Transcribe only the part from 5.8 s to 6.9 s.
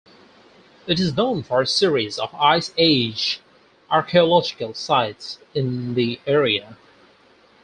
the area.